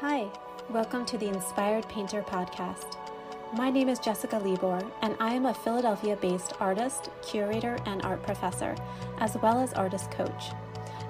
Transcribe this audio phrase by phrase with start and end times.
[0.00, 0.28] Hi,
[0.68, 2.98] welcome to the Inspired Painter podcast.
[3.54, 8.22] My name is Jessica Libor, and I am a Philadelphia based artist, curator, and art
[8.22, 8.74] professor,
[9.20, 10.50] as well as artist coach.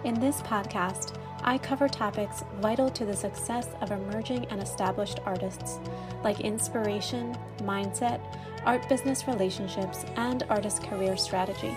[0.04, 5.80] In this podcast, I cover topics vital to the success of emerging and established artists,
[6.22, 8.20] like inspiration, mindset,
[8.64, 11.76] art business relationships, and artist career strategy.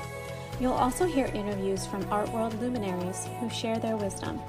[0.60, 4.40] You'll also hear interviews from art world luminaries who share their wisdom.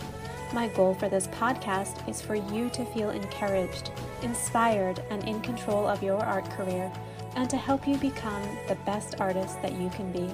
[0.52, 5.86] My goal for this podcast is for you to feel encouraged, inspired, and in control
[5.86, 6.90] of your art career,
[7.36, 10.28] and to help you become the best artist that you can be.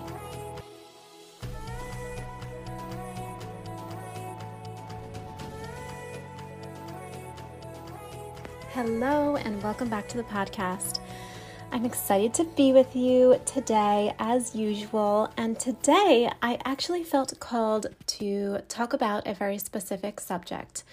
[8.70, 11.00] Hello, and welcome back to the podcast.
[11.72, 15.30] I'm excited to be with you today, as usual.
[15.36, 20.84] And today, I actually felt called to talk about a very specific subject.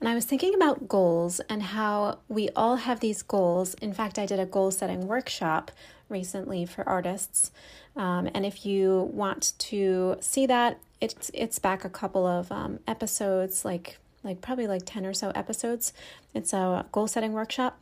[0.00, 3.74] And I was thinking about goals and how we all have these goals.
[3.74, 5.70] In fact, I did a goal setting workshop
[6.08, 7.50] recently for artists.
[7.96, 12.80] Um, and if you want to see that, it's it's back a couple of um,
[12.86, 15.92] episodes, like like probably like ten or so episodes.
[16.34, 17.78] It's a goal setting workshop.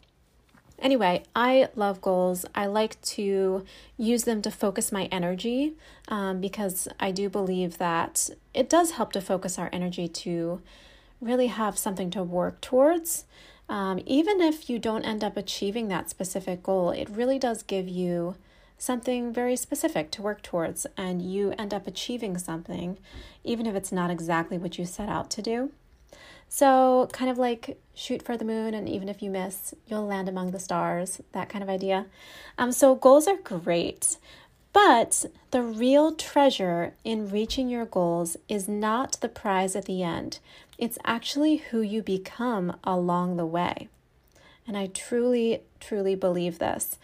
[0.78, 2.44] Anyway, I love goals.
[2.54, 3.64] I like to
[3.96, 5.74] use them to focus my energy
[6.08, 10.60] um, because I do believe that it does help to focus our energy to
[11.20, 13.24] really have something to work towards.
[13.68, 17.88] Um, even if you don't end up achieving that specific goal, it really does give
[17.88, 18.34] you
[18.76, 22.98] something very specific to work towards, and you end up achieving something,
[23.42, 25.70] even if it's not exactly what you set out to do.
[26.54, 30.28] So, kind of like shoot for the moon, and even if you miss, you'll land
[30.28, 32.06] among the stars, that kind of idea.
[32.56, 34.18] Um, so, goals are great,
[34.72, 40.38] but the real treasure in reaching your goals is not the prize at the end,
[40.78, 43.88] it's actually who you become along the way.
[44.64, 47.00] And I truly, truly believe this.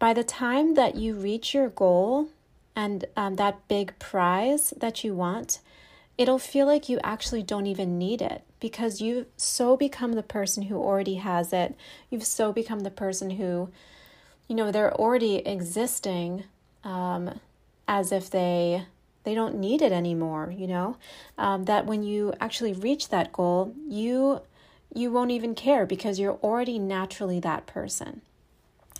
[0.00, 2.30] By the time that you reach your goal
[2.74, 5.60] and um, that big prize that you want,
[6.20, 10.64] it'll feel like you actually don't even need it because you've so become the person
[10.64, 11.74] who already has it.
[12.10, 13.70] You've so become the person who,
[14.46, 16.44] you know, they're already existing
[16.84, 17.40] um,
[17.88, 18.84] as if they
[19.24, 20.52] they don't need it anymore.
[20.54, 20.96] You know,
[21.38, 24.42] um, that when you actually reach that goal, you
[24.94, 28.20] you won't even care because you're already naturally that person.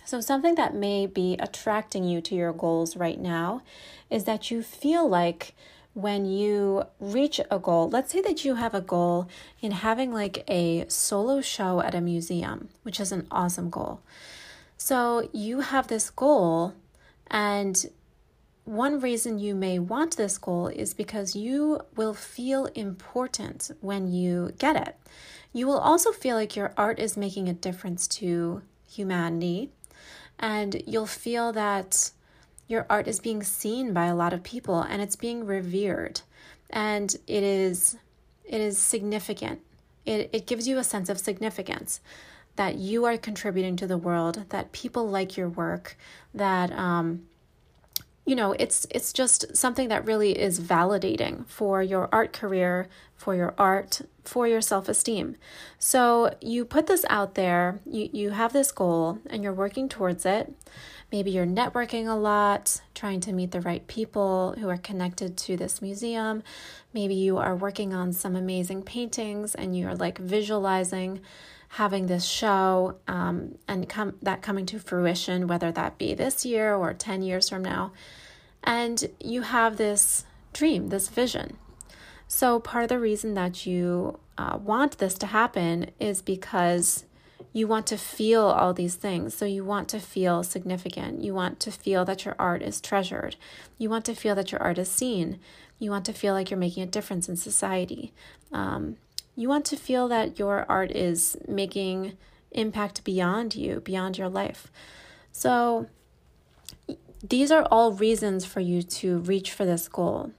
[0.05, 3.61] So, something that may be attracting you to your goals right now
[4.09, 5.53] is that you feel like
[5.93, 9.27] when you reach a goal, let's say that you have a goal
[9.61, 14.01] in having like a solo show at a museum, which is an awesome goal.
[14.77, 16.73] So you have this goal,
[17.29, 17.85] and
[18.63, 24.53] one reason you may want this goal is because you will feel important when you
[24.57, 24.95] get it.
[25.51, 29.71] You will also feel like your art is making a difference to humanity,
[30.39, 32.11] and you'll feel that
[32.71, 36.21] your art is being seen by a lot of people and it's being revered.
[36.69, 37.97] And it is
[38.45, 39.61] it is significant.
[40.05, 42.01] It, it gives you a sense of significance
[42.55, 45.95] that you are contributing to the world that people like your work
[46.33, 47.27] that um,
[48.25, 53.35] you know it's it's just something that really is validating for your art career for
[53.35, 55.35] your art for your self-esteem
[55.79, 60.25] so you put this out there you you have this goal and you're working towards
[60.25, 60.53] it
[61.11, 65.57] Maybe you're networking a lot, trying to meet the right people who are connected to
[65.57, 66.41] this museum.
[66.93, 71.19] Maybe you are working on some amazing paintings and you're like visualizing
[71.75, 76.75] having this show um, and come that coming to fruition, whether that be this year
[76.75, 77.93] or 10 years from now.
[78.63, 81.57] And you have this dream, this vision.
[82.27, 87.05] So, part of the reason that you uh, want this to happen is because
[87.53, 89.33] you want to feel all these things.
[89.33, 91.21] So you want to feel significant.
[91.21, 93.35] You want to feel that your art is treasured.
[93.77, 95.39] You want to feel that your art is seen.
[95.77, 98.13] You want to feel like you're making a difference in society.
[98.53, 98.97] Um,
[99.35, 102.17] you want to feel that your art is making
[102.51, 104.71] impact beyond you, beyond your life.
[105.31, 105.87] So
[107.23, 110.31] these are all reasons for you to reach for this goal.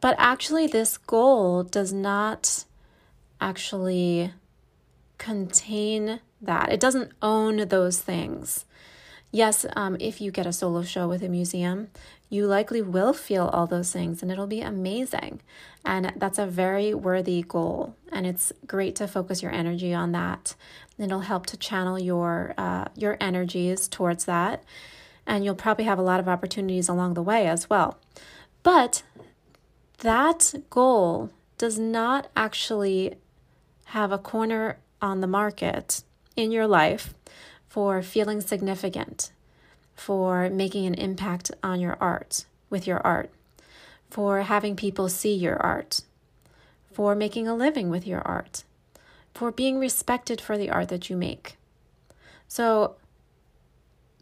[0.00, 2.64] But actually, this goal does not
[3.40, 4.32] actually
[5.18, 6.70] contain that.
[6.72, 8.66] It doesn't own those things.
[9.32, 11.88] Yes, um, if you get a solo show with a museum,
[12.28, 15.40] you likely will feel all those things and it'll be amazing.
[15.84, 17.94] And that's a very worthy goal.
[18.10, 20.54] And it's great to focus your energy on that.
[20.98, 24.64] It'll help to channel your uh, your energies towards that.
[25.26, 27.98] And you'll probably have a lot of opportunities along the way as well.
[28.62, 29.02] But
[29.98, 33.14] that goal does not actually
[33.86, 36.02] have a corner on the market
[36.36, 37.14] in your life
[37.68, 39.30] for feeling significant,
[39.96, 43.30] for making an impact on your art with your art,
[44.10, 46.02] for having people see your art,
[46.92, 48.64] for making a living with your art,
[49.34, 51.56] for being respected for the art that you make.
[52.48, 52.96] So,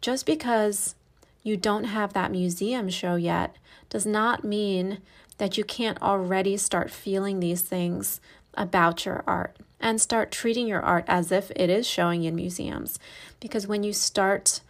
[0.01, 0.95] just because
[1.43, 3.57] you don't have that museum show yet
[3.91, 4.99] does not mean
[5.39, 8.21] that you can't already start feeling these things
[8.55, 12.99] about your art and start treating your art as if it is showing in museums.
[13.41, 14.61] Because when you start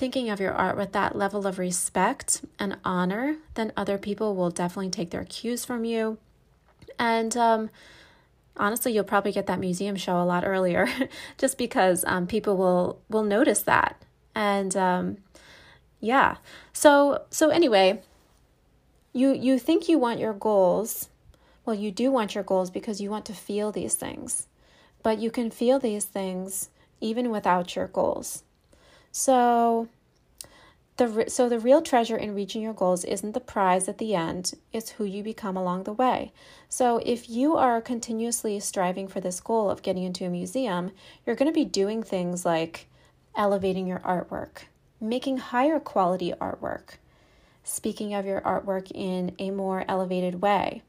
[0.00, 4.50] thinking of your art with that level of respect and honor, then other people will
[4.50, 6.16] definitely take their cues from you.
[6.98, 7.70] And um,
[8.56, 10.88] honestly, you'll probably get that museum show a lot earlier,
[11.38, 14.02] just because um, people will will notice that.
[14.34, 15.18] And um,
[16.00, 16.38] yeah,
[16.72, 18.00] so so anyway,
[19.12, 21.10] you you think you want your goals
[21.66, 24.48] well, you do want your goals because you want to feel these things,
[25.02, 26.70] but you can feel these things
[27.00, 28.42] even without your goals.
[29.12, 29.88] So,
[31.00, 34.52] the so the real treasure in reaching your goals isn't the prize at the end,
[34.72, 36.32] it's who you become along the way.
[36.68, 40.92] So if you are continuously striving for this goal of getting into a museum,
[41.24, 42.86] you're going to be doing things like
[43.34, 44.64] elevating your artwork,
[45.00, 46.98] making higher quality artwork,
[47.64, 50.82] speaking of your artwork in a more elevated way,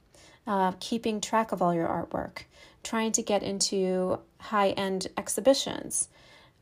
[0.46, 2.44] uh, keeping track of all your artwork,
[2.84, 6.10] trying to get into high end exhibitions,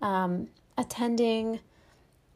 [0.02, 1.60] um, attending.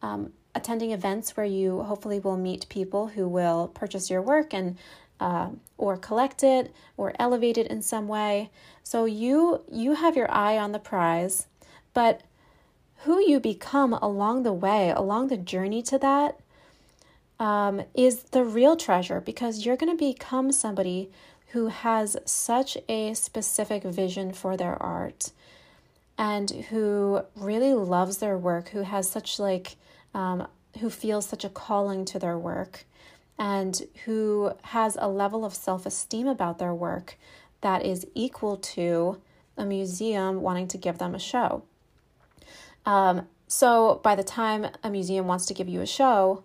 [0.01, 4.78] Um, attending events where you hopefully will meet people who will purchase your work and
[5.19, 8.50] uh, or collect it or elevate it in some way
[8.84, 11.48] so you you have your eye on the prize
[11.94, 12.22] but
[12.98, 16.39] who you become along the way along the journey to that
[17.39, 21.10] um, is the real treasure because you're going to become somebody
[21.50, 25.31] who has such a specific vision for their art
[26.18, 29.75] and who really loves their work, who has such like,
[30.13, 30.48] um,
[30.80, 32.86] who feels such a calling to their work,
[33.38, 37.18] and who has a level of self esteem about their work
[37.62, 39.21] that is equal to
[39.57, 41.63] a museum wanting to give them a show.
[42.86, 46.44] Um, so by the time a museum wants to give you a show,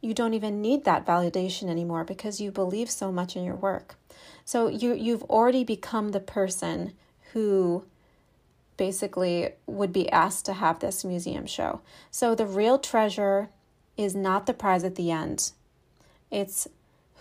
[0.00, 3.96] you don't even need that validation anymore because you believe so much in your work.
[4.44, 6.92] So you you've already become the person
[7.32, 7.84] who
[8.76, 11.80] basically would be asked to have this museum show.
[12.10, 13.48] So the real treasure
[13.96, 15.52] is not the prize at the end.
[16.30, 16.66] It's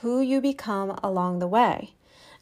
[0.01, 1.93] who you become along the way.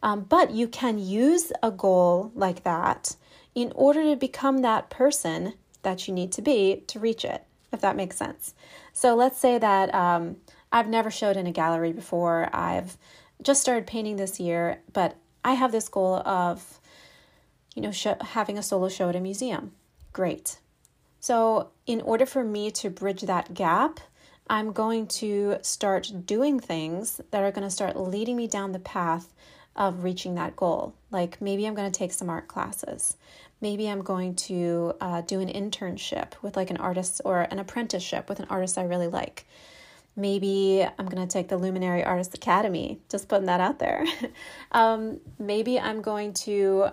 [0.03, 3.15] Um, but you can use a goal like that
[3.53, 5.53] in order to become that person
[5.83, 8.53] that you need to be to reach it, if that makes sense.
[8.93, 10.37] So let's say that um,
[10.71, 12.49] I've never showed in a gallery before.
[12.53, 12.97] I've
[13.43, 16.79] just started painting this year, but I have this goal of,
[17.75, 17.91] you know,
[18.21, 19.71] having a solo show at a museum.
[20.13, 20.59] Great.
[21.19, 23.99] So, in order for me to bridge that gap,
[24.49, 28.79] I'm going to start doing things that are going to start leading me down the
[28.79, 29.33] path
[29.75, 30.93] of reaching that goal.
[31.11, 33.15] Like maybe I'm going to take some art classes.
[33.61, 38.27] Maybe I'm going to uh, do an internship with like an artist or an apprenticeship
[38.27, 39.45] with an artist I really like.
[40.15, 44.03] Maybe I'm going to take the Luminary Artist Academy, just putting that out there.
[44.73, 46.89] um, maybe I'm going to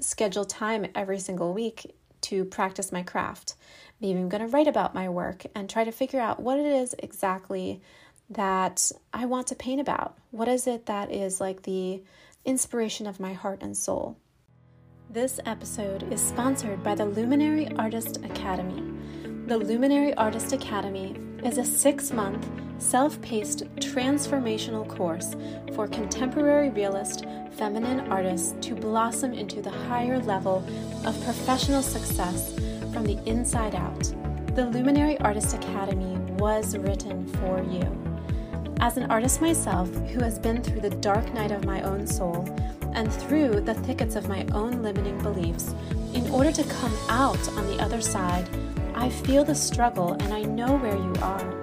[0.00, 3.54] schedule time every single week to practice my craft.
[4.00, 6.66] Maybe I'm going to write about my work and try to figure out what it
[6.66, 7.80] is exactly
[8.30, 10.18] that I want to paint about.
[10.30, 12.02] What is it that is like the
[12.44, 14.18] inspiration of my heart and soul?
[15.10, 18.84] This episode is sponsored by the Luminary Artist Academy.
[19.46, 22.46] The Luminary Artist Academy is a six month,
[22.78, 25.34] self paced transformational course
[25.74, 30.64] for contemporary realist feminine artists to blossom into the higher level
[31.04, 32.54] of professional success
[32.92, 34.12] from the inside out.
[34.54, 37.86] The Luminary Artist Academy was written for you.
[38.80, 42.48] As an artist myself who has been through the dark night of my own soul
[42.94, 45.74] and through the thickets of my own limiting beliefs,
[46.14, 48.48] in order to come out on the other side
[48.94, 51.57] I feel the struggle and I know where you are.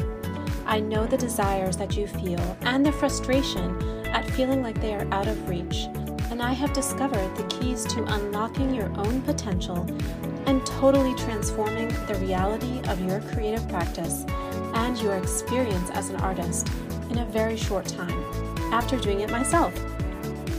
[0.66, 5.08] I know the desires that you feel and the frustration at feeling like they are
[5.14, 5.88] out of reach,
[6.32, 9.88] and I have discovered the keys to unlocking your own potential
[10.48, 14.26] and totally transforming the reality of your creative practice
[14.74, 16.70] and your experience as an artist
[17.10, 18.20] in a very short time
[18.74, 19.74] after doing it myself.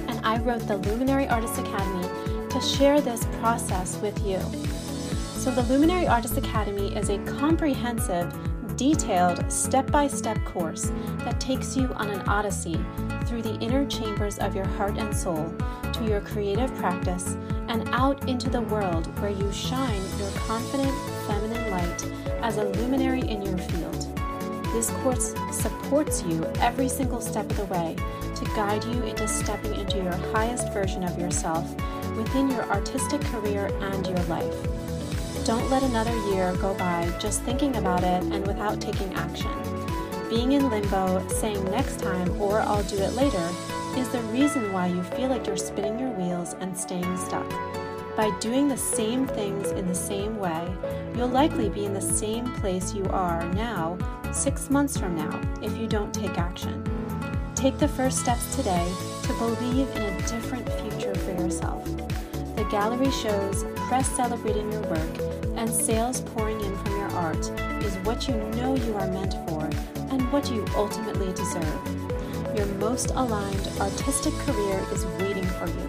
[0.08, 2.08] And I wrote the Luminary Artist Academy
[2.50, 4.38] to share this process with you.
[5.40, 8.32] So, the Luminary Artist Academy is a comprehensive,
[8.76, 12.78] detailed step by step course that takes you on an odyssey
[13.26, 15.52] through the inner chambers of your heart and soul
[15.92, 17.36] to your creative practice
[17.68, 20.92] and out into the world where you shine your confident
[21.26, 24.18] feminine light as a luminary in your field.
[24.72, 27.96] This course supports you every single step of the way
[28.34, 31.74] to guide you into stepping into your highest version of yourself
[32.16, 34.85] within your artistic career and your life.
[35.46, 39.48] Don't let another year go by just thinking about it and without taking action.
[40.28, 43.48] Being in limbo, saying next time or I'll do it later,
[43.96, 47.48] is the reason why you feel like you're spinning your wheels and staying stuck.
[48.16, 50.66] By doing the same things in the same way,
[51.14, 53.96] you'll likely be in the same place you are now
[54.32, 56.82] six months from now if you don't take action.
[57.54, 62.05] Take the first steps today to believe in a different future for yourself.
[62.56, 65.18] The gallery shows press celebrating your work
[65.56, 67.50] and sales pouring in from your art
[67.84, 69.68] is what you know you are meant for
[70.10, 71.78] and what you ultimately deserve.
[72.56, 75.88] Your most aligned artistic career is waiting for you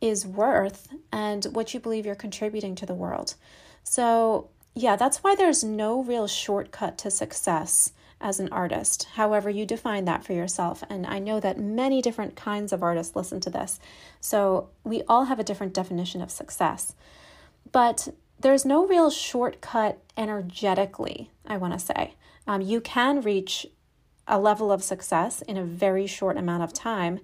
[0.00, 3.36] is worth and what you believe you're contributing to the world.
[3.84, 9.64] So, yeah, that's why there's no real shortcut to success as an artist, however, you
[9.64, 10.82] define that for yourself.
[10.90, 13.78] And I know that many different kinds of artists listen to this.
[14.20, 16.92] So, we all have a different definition of success.
[17.70, 18.08] But
[18.40, 22.14] there's no real shortcut energetically, I want to say.
[22.46, 23.66] Um, you can reach
[24.26, 27.20] a level of success in a very short amount of time,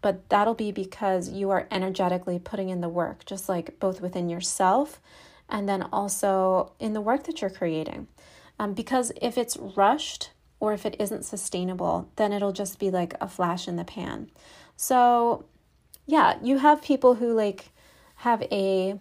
[0.00, 4.28] but that'll be because you are energetically putting in the work, just like both within
[4.28, 5.00] yourself
[5.48, 8.06] and then also in the work that you're creating.
[8.58, 13.14] Um, because if it's rushed or if it isn't sustainable, then it'll just be like
[13.20, 14.30] a flash in the pan.
[14.76, 15.46] So,
[16.06, 17.70] yeah, you have people who like
[18.16, 18.98] have a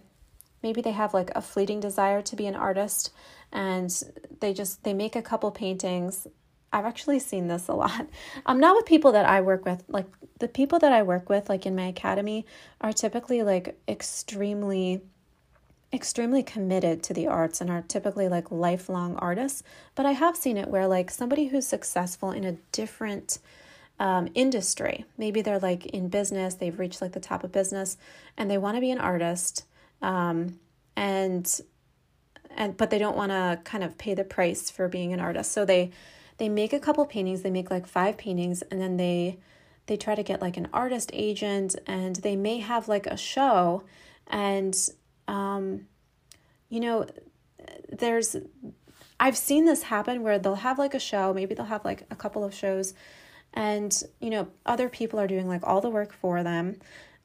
[0.64, 3.12] maybe they have like a fleeting desire to be an artist
[3.52, 4.04] and
[4.40, 6.28] they just they make a couple paintings
[6.72, 8.08] I've actually seen this a lot.
[8.46, 9.84] I'm not with people that I work with.
[9.88, 10.06] Like
[10.40, 12.46] the people that I work with, like in my academy,
[12.82, 15.02] are typically like extremely,
[15.94, 19.64] extremely committed to the arts and are typically like lifelong artists.
[19.96, 23.40] But I have seen it where like somebody who's successful in a different
[24.00, 27.98] um, industry, maybe they're like in business, they've reached like the top of business,
[28.38, 29.64] and they want to be an artist
[30.02, 30.60] um,
[30.96, 31.62] and
[32.56, 35.52] and but they don't want to kind of pay the price for being an artist.
[35.52, 35.92] So they
[36.38, 39.40] they make a couple paintings they make like five paintings and then they
[39.86, 43.84] they try to get like an artist agent and they may have like a show.
[44.28, 44.76] And
[45.28, 45.88] um
[46.70, 47.06] you know
[47.90, 48.36] there's
[49.20, 52.16] I've seen this happen where they'll have like a show, maybe they'll have like a
[52.16, 52.94] couple of shows
[53.54, 56.78] and you know other people are doing like all the work for them.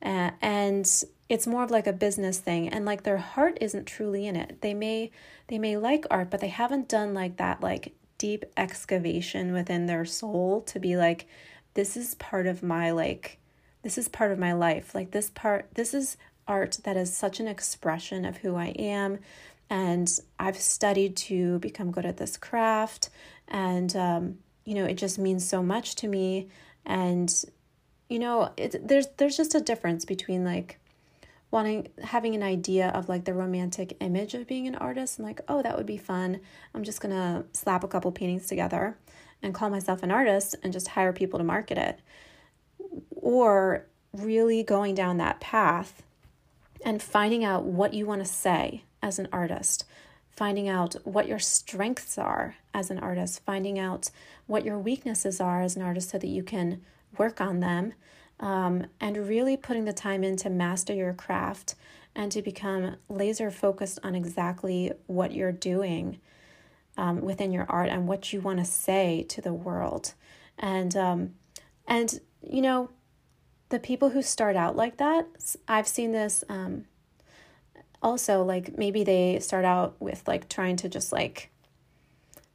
[0.03, 4.27] Uh, and it's more of like a business thing and like their heart isn't truly
[4.27, 4.61] in it.
[4.61, 5.11] They may
[5.49, 10.05] they may like art but they haven't done like that like deep excavation within their
[10.05, 11.25] soul to be like
[11.73, 13.39] this is part of my like
[13.81, 14.95] this is part of my life.
[14.95, 19.19] Like this part this is art that is such an expression of who I am
[19.71, 23.09] and I've studied to become good at this craft
[23.49, 26.49] and um, you know it just means so much to me.
[26.85, 27.33] And
[28.11, 30.79] you know it, there's there's just a difference between like
[31.53, 35.41] wanting having an idea of like the romantic image of being an artist and like
[35.49, 36.41] oh that would be fun.
[36.75, 38.97] I'm just gonna slap a couple paintings together
[39.43, 42.01] and call myself an artist and just hire people to market it,
[43.11, 46.03] or really going down that path
[46.85, 49.85] and finding out what you want to say as an artist,
[50.31, 54.11] finding out what your strengths are as an artist, finding out
[54.47, 56.81] what your weaknesses are as an artist so that you can
[57.19, 57.93] work on them,
[58.43, 61.77] um, and really putting the time in to master your craft
[62.15, 66.21] and to become laser focused on exactly what you're doing
[66.99, 70.13] um, within your art and what you want to say to the world.
[70.59, 71.35] And um,
[71.87, 72.91] and you know,
[73.71, 75.27] the people who start out like that,
[75.69, 76.85] I've seen this um,
[78.03, 78.43] also.
[78.43, 81.51] Like maybe they start out with like trying to just like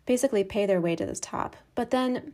[0.06, 2.34] basically pay their way to the top, but then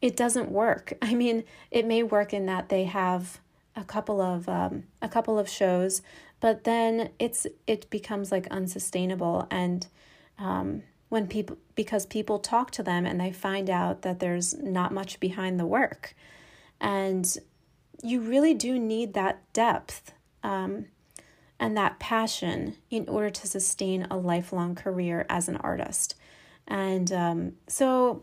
[0.00, 0.92] it doesn't work.
[1.02, 3.40] I mean, it may work in that they have
[3.76, 6.02] a couple of um, a couple of shows,
[6.40, 9.46] but then it's it becomes like unsustainable.
[9.50, 9.86] And
[10.38, 14.92] um, when people because people talk to them and they find out that there's not
[14.92, 16.14] much behind the work.
[16.80, 17.36] And
[18.02, 20.12] you really do need that depth
[20.42, 20.86] um,
[21.58, 26.14] and that passion in order to sustain a lifelong career as an artist.
[26.66, 28.22] And um, so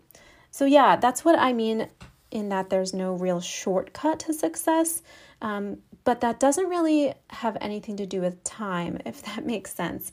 [0.55, 1.87] so yeah that's what i mean
[2.31, 5.01] in that there's no real shortcut to success
[5.41, 10.11] um, but that doesn't really have anything to do with time if that makes sense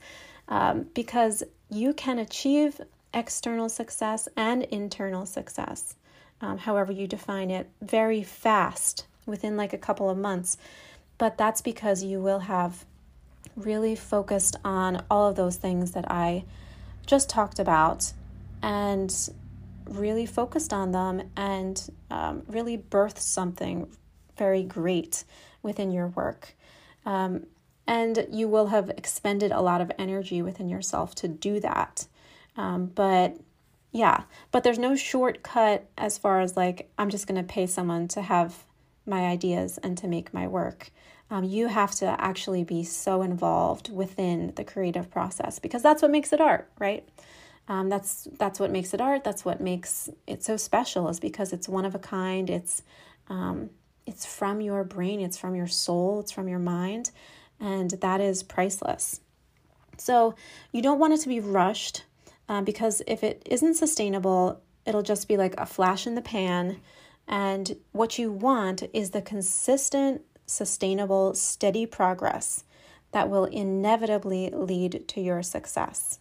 [0.48, 2.80] um, because you can achieve
[3.14, 5.94] external success and internal success,
[6.40, 10.56] um, however you define it, very fast within like a couple of months.
[11.18, 12.84] But that's because you will have
[13.56, 16.44] really focused on all of those things that I
[17.06, 18.12] just talked about
[18.62, 19.30] and
[19.88, 23.88] really focused on them and um, really birthed something
[24.36, 25.24] very great
[25.62, 26.54] within your work.
[27.04, 27.46] Um,
[27.86, 32.06] and you will have expended a lot of energy within yourself to do that.
[32.56, 33.38] Um, but
[33.90, 38.08] yeah, but there's no shortcut as far as like, I'm just going to pay someone
[38.08, 38.64] to have
[39.04, 40.90] my ideas and to make my work.
[41.30, 46.10] Um, you have to actually be so involved within the creative process because that's what
[46.10, 47.08] makes it art, right?
[47.68, 49.24] Um, that's that's what makes it art.
[49.24, 52.50] That's what makes it so special is because it's one of a kind.
[52.50, 52.82] It's
[53.28, 53.70] um,
[54.06, 55.20] it's from your brain.
[55.20, 56.20] It's from your soul.
[56.20, 57.10] It's from your mind,
[57.60, 59.20] and that is priceless.
[59.96, 60.34] So
[60.72, 62.04] you don't want it to be rushed
[62.48, 66.80] um, because if it isn't sustainable, it'll just be like a flash in the pan.
[67.28, 72.64] And what you want is the consistent, sustainable, steady progress
[73.12, 76.18] that will inevitably lead to your success.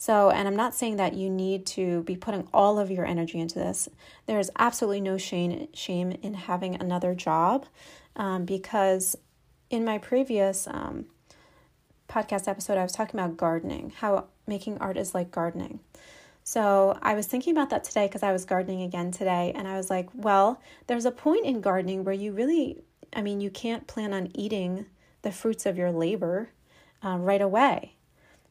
[0.00, 3.38] So, and I'm not saying that you need to be putting all of your energy
[3.38, 3.86] into this.
[4.24, 7.66] There is absolutely no shame shame in having another job,
[8.16, 9.14] um, because
[9.68, 11.04] in my previous um,
[12.08, 15.80] podcast episode, I was talking about gardening, how making art is like gardening.
[16.44, 19.76] So I was thinking about that today because I was gardening again today, and I
[19.76, 22.78] was like, well, there's a point in gardening where you really,
[23.12, 24.86] I mean, you can't plan on eating
[25.20, 26.48] the fruits of your labor
[27.04, 27.96] uh, right away.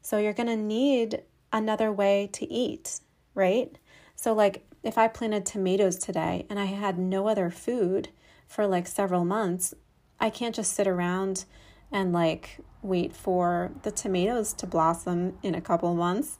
[0.03, 2.99] So you're going to need another way to eat,
[3.33, 3.77] right?
[4.15, 8.09] So, like, if I planted tomatoes today and I had no other food
[8.47, 9.73] for like several months,
[10.19, 11.45] I can't just sit around
[11.91, 16.37] and like wait for the tomatoes to blossom in a couple months.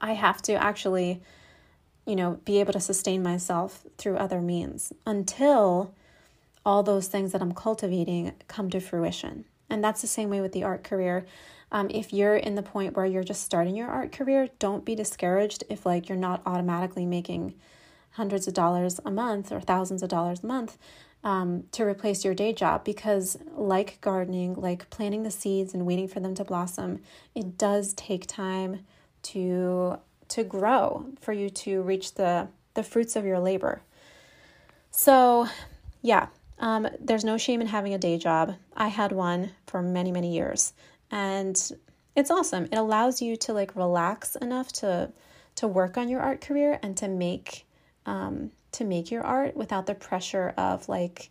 [0.00, 1.22] I have to actually,
[2.06, 5.94] you know, be able to sustain myself through other means until
[6.64, 9.44] all those things that I'm cultivating come to fruition.
[9.68, 11.26] And that's the same way with the art career.
[11.72, 14.94] Um, if you're in the point where you're just starting your art career, don't be
[14.94, 17.54] discouraged if like you're not automatically making
[18.12, 20.76] hundreds of dollars a month or thousands of dollars a month
[21.22, 26.08] um, to replace your day job because, like gardening, like planting the seeds and waiting
[26.08, 27.00] for them to blossom,
[27.34, 28.80] it does take time
[29.22, 33.82] to to grow for you to reach the the fruits of your labor.
[34.90, 35.48] So,
[36.02, 36.28] yeah,
[36.58, 38.54] um, there's no shame in having a day job.
[38.76, 40.72] I had one for many many years,
[41.10, 41.72] and
[42.16, 42.64] it's awesome.
[42.64, 45.12] It allows you to like relax enough to
[45.56, 47.66] to work on your art career and to make
[48.06, 51.30] um, to make your art without the pressure of like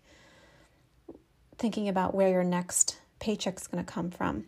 [1.57, 4.45] thinking about where your next paycheck's going to come from.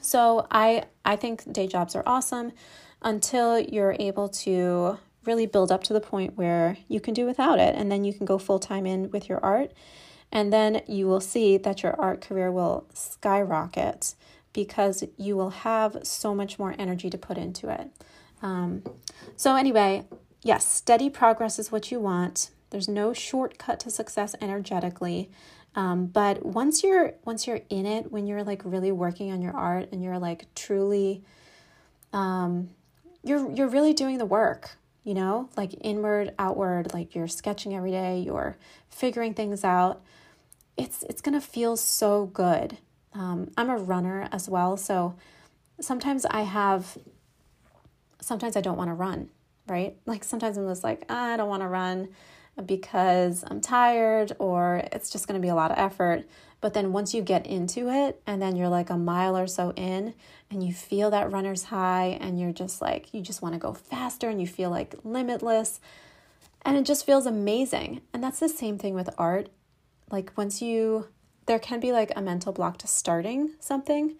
[0.00, 2.52] So I I think day jobs are awesome
[3.02, 7.58] until you're able to really build up to the point where you can do without
[7.58, 9.72] it and then you can go full time in with your art
[10.32, 14.14] and then you will see that your art career will skyrocket
[14.56, 17.86] because you will have so much more energy to put into it.
[18.42, 18.82] Um,
[19.36, 20.06] so anyway,
[20.42, 22.50] yes, steady progress is what you want.
[22.70, 25.30] There's no shortcut to success energetically.
[25.74, 29.54] Um, but once you're once you're in it, when you're like really working on your
[29.54, 31.22] art and you're like truly,
[32.12, 32.70] um,
[33.22, 34.64] you're you're really doing the work.
[35.06, 38.56] you know, like inward, outward, like you're sketching every day, you're
[38.90, 40.02] figuring things out.
[40.76, 42.78] It's it's gonna feel so good.
[43.16, 45.14] Um, I'm a runner as well, so
[45.80, 46.98] sometimes I have.
[48.20, 49.30] Sometimes I don't want to run,
[49.66, 49.96] right?
[50.06, 52.08] Like sometimes I'm just like I don't want to run
[52.64, 56.24] because I'm tired or it's just going to be a lot of effort.
[56.60, 59.72] But then once you get into it and then you're like a mile or so
[59.76, 60.14] in
[60.50, 63.74] and you feel that runner's high and you're just like, you just want to go
[63.74, 65.80] faster and you feel like limitless
[66.62, 68.00] and it just feels amazing.
[68.12, 69.50] And that's the same thing with art.
[70.10, 71.08] Like once you,
[71.46, 74.16] there can be like a mental block to starting something.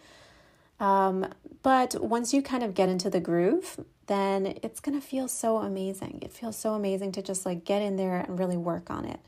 [0.78, 1.26] Um,
[1.62, 5.58] but once you kind of get into the groove, then it's going to feel so
[5.58, 6.20] amazing.
[6.22, 9.20] It feels so amazing to just like get in there and really work on it.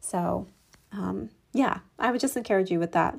[0.00, 0.46] So,
[0.92, 3.18] um, yeah, I would just encourage you with that.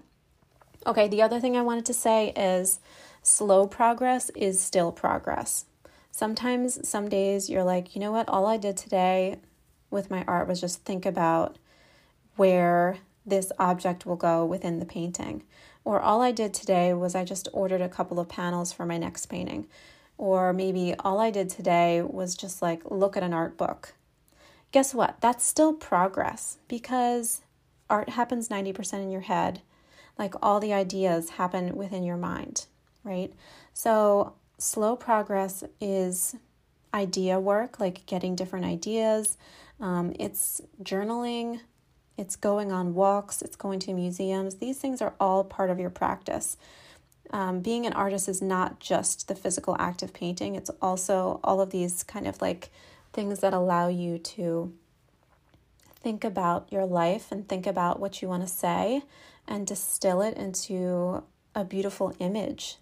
[0.87, 2.79] Okay, the other thing I wanted to say is
[3.21, 5.65] slow progress is still progress.
[6.11, 9.37] Sometimes, some days, you're like, you know what, all I did today
[9.89, 11.57] with my art was just think about
[12.35, 15.43] where this object will go within the painting.
[15.83, 18.97] Or all I did today was I just ordered a couple of panels for my
[18.97, 19.67] next painting.
[20.17, 23.93] Or maybe all I did today was just like look at an art book.
[24.71, 25.21] Guess what?
[25.21, 27.41] That's still progress because
[27.89, 29.61] art happens 90% in your head.
[30.17, 32.65] Like all the ideas happen within your mind,
[33.03, 33.33] right?
[33.73, 36.35] So, slow progress is
[36.93, 39.37] idea work, like getting different ideas.
[39.81, 41.59] Um, it's journaling,
[42.17, 44.55] it's going on walks, it's going to museums.
[44.55, 46.57] These things are all part of your practice.
[47.31, 51.59] Um, being an artist is not just the physical act of painting, it's also all
[51.59, 52.69] of these kind of like
[53.13, 54.73] things that allow you to
[56.05, 59.01] think about your life and think about what you want to say
[59.47, 61.23] and distill it into
[61.55, 62.77] a beautiful image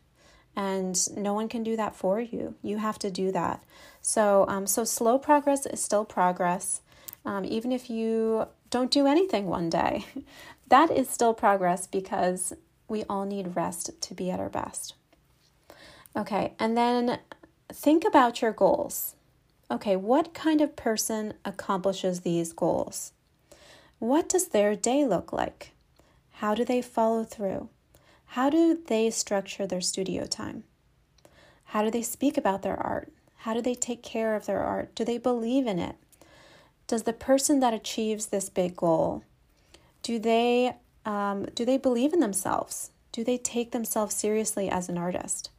[0.56, 3.63] and no one can do that for you you have to do that
[4.02, 6.82] so um, so slow progress is still progress
[7.26, 10.06] um, even if you don't do anything one day
[10.68, 12.54] that is still progress because
[12.88, 14.96] we all need rest to be at our best
[16.16, 17.20] okay and then
[17.72, 19.16] think about your goals
[19.74, 23.12] okay, what kind of person accomplishes these goals?
[23.98, 25.72] What does their day look like?
[26.34, 27.70] How do they follow through?
[28.28, 30.64] How do they structure their studio time?
[31.66, 33.12] How do they speak about their art?
[33.38, 34.94] How do they take care of their art?
[34.94, 35.96] Do they believe in it?
[36.88, 39.24] Does the person that achieves this big goal,
[40.02, 42.91] do they um, do they believe in themselves?
[43.12, 45.50] Do they take themselves seriously as an artist?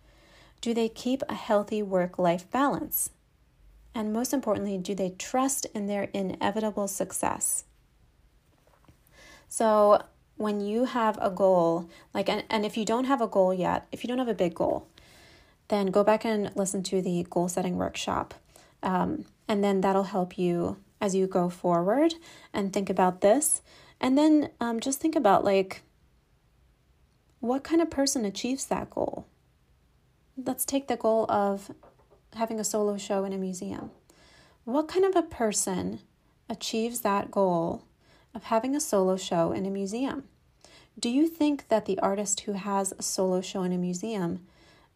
[0.60, 3.10] Do they keep a healthy work life balance?
[3.94, 7.64] And most importantly, do they trust in their inevitable success?
[9.48, 10.02] So,
[10.36, 13.86] when you have a goal, like, and, and if you don't have a goal yet,
[13.92, 14.88] if you don't have a big goal,
[15.68, 18.34] then go back and listen to the goal setting workshop.
[18.82, 22.14] Um, and then that'll help you as you go forward
[22.54, 23.60] and think about this.
[24.00, 25.82] And then um, just think about like,
[27.40, 29.26] what kind of person achieves that goal?
[30.34, 31.70] Let's take the goal of
[32.34, 33.90] having a solo show in a museum.
[34.64, 36.00] What kind of a person
[36.48, 37.84] achieves that goal
[38.34, 40.24] of having a solo show in a museum?
[40.98, 44.46] Do you think that the artist who has a solo show in a museum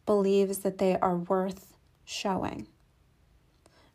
[0.07, 2.65] believes that they are worth showing?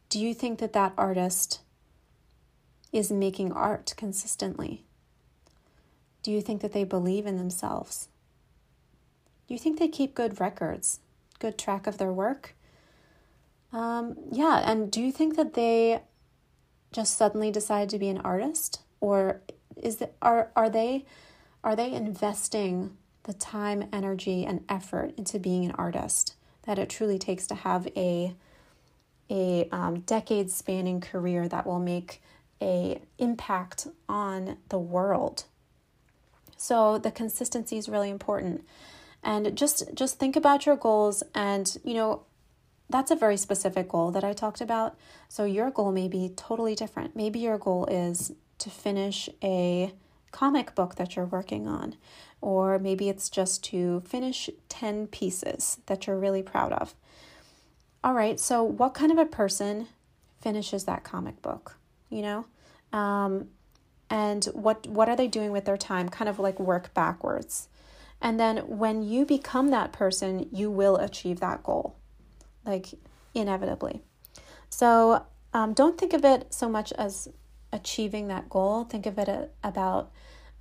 [0.08, 1.60] Do you think that that artist
[2.94, 4.84] is making art consistently?
[6.22, 8.08] Do you think that they believe in themselves?
[9.46, 11.00] Do you think they keep good records,
[11.40, 12.54] good track of their work?
[13.72, 16.02] Um, yeah, and do you think that they
[16.92, 19.40] just suddenly decide to be an artist, or
[19.76, 21.04] is are are they
[21.64, 27.18] are they investing the time, energy, and effort into being an artist that it truly
[27.18, 28.36] takes to have a
[29.28, 32.22] a um, decade spanning career that will make
[32.60, 35.44] a impact on the world.
[36.56, 38.64] So the consistency is really important.
[39.22, 42.22] And just just think about your goals and you know
[42.90, 44.96] that's a very specific goal that I talked about.
[45.28, 47.16] So your goal may be totally different.
[47.16, 49.92] Maybe your goal is to finish a
[50.30, 51.96] comic book that you're working on,
[52.40, 56.94] or maybe it's just to finish 10 pieces that you're really proud of.
[58.02, 59.88] All right, so what kind of a person
[60.40, 61.76] finishes that comic book?
[62.14, 62.46] You know?
[62.92, 63.48] Um,
[64.08, 66.08] and what what are they doing with their time?
[66.08, 67.68] Kind of like work backwards.
[68.20, 71.96] And then when you become that person, you will achieve that goal
[72.64, 72.86] like
[73.34, 74.00] inevitably.
[74.70, 77.28] So um, don't think of it so much as
[77.72, 78.84] achieving that goal.
[78.84, 80.10] Think of it a, about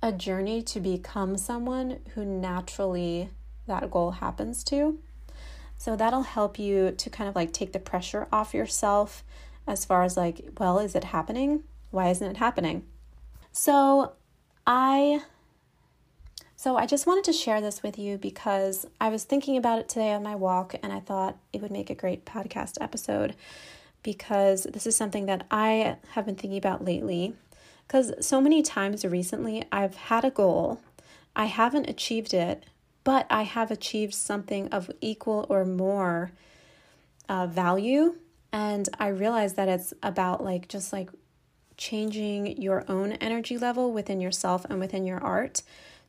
[0.02, 3.30] a journey to become someone who naturally
[3.66, 4.98] that goal happens to.
[5.76, 9.24] So that'll help you to kind of like take the pressure off yourself
[9.66, 11.64] as far as like, well, is it happening?
[11.90, 12.84] Why isn't it happening?
[13.52, 14.12] So
[14.66, 15.22] I
[16.56, 19.88] so I just wanted to share this with you because I was thinking about it
[19.88, 23.34] today on my walk and I thought it would make a great podcast episode
[24.02, 27.34] because this is something that I have been thinking about lately.
[27.86, 30.80] Because so many times recently I've had a goal,
[31.36, 32.64] I haven't achieved it,
[33.02, 36.32] but I have achieved something of equal or more
[37.28, 38.16] uh, value.
[38.54, 41.10] And I realize that it's about like just like
[41.76, 45.62] changing your own energy level within yourself and within your art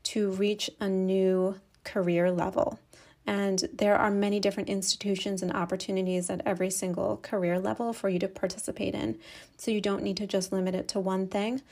[0.04, 2.78] to reach a new career level.
[3.26, 8.20] And there are many different institutions and opportunities at every single career level for you
[8.20, 9.18] to participate in.
[9.58, 11.64] So you don't need to just limit it to one thing.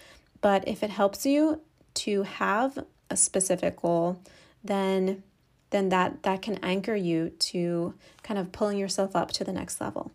[0.42, 1.62] But if it helps you
[2.06, 4.20] to have a specific goal,
[4.64, 5.22] then
[5.70, 9.80] then that that can anchor you to kind of pulling yourself up to the next
[9.80, 10.12] level.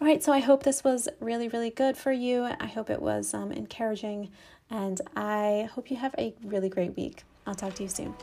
[0.00, 2.48] All right, so I hope this was really, really good for you.
[2.58, 4.30] I hope it was um, encouraging,
[4.70, 7.24] and I hope you have a really great week.
[7.46, 8.14] I'll talk to you soon.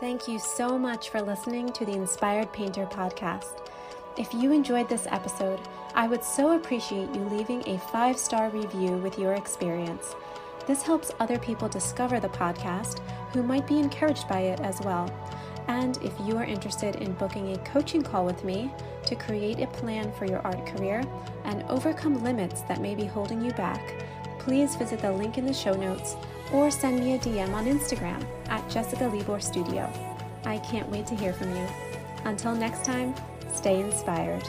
[0.00, 3.70] Thank you so much for listening to the Inspired Painter podcast.
[4.16, 5.60] If you enjoyed this episode,
[5.94, 10.16] I would so appreciate you leaving a five star review with your experience.
[10.66, 12.98] This helps other people discover the podcast
[13.32, 15.08] who might be encouraged by it as well.
[15.68, 18.70] And if you are interested in booking a coaching call with me
[19.06, 21.02] to create a plan for your art career
[21.44, 23.94] and overcome limits that may be holding you back,
[24.38, 26.16] please visit the link in the show notes
[26.52, 29.90] or send me a DM on Instagram at Jessica Libor Studio.
[30.44, 31.66] I can't wait to hear from you.
[32.24, 33.14] Until next time,
[33.52, 34.48] stay inspired.